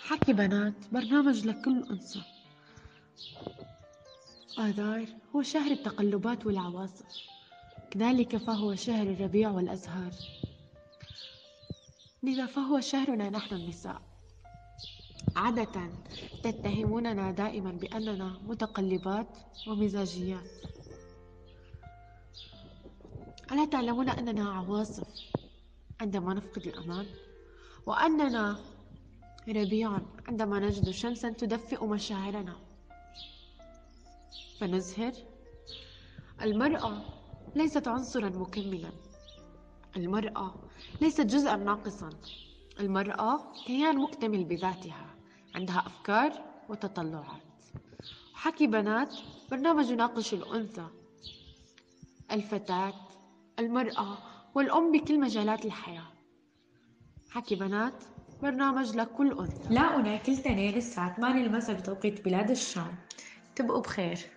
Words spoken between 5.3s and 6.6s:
هو شهر التقلبات